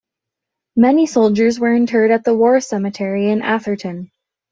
Many 0.75 1.05
soldiers 1.05 1.59
were 1.59 1.75
interred 1.75 2.09
at 2.09 2.23
the 2.23 2.33
war 2.35 2.59
cemetery 2.59 3.29
in 3.29 3.43
Atherton. 3.43 4.09